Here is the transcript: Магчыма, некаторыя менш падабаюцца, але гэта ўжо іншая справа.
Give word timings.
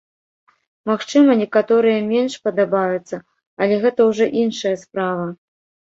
Магчыма, 0.91 1.31
некаторыя 1.41 1.99
менш 2.13 2.33
падабаюцца, 2.47 3.15
але 3.67 3.75
гэта 3.85 3.99
ўжо 4.11 4.25
іншая 4.45 4.73
справа. 4.87 5.33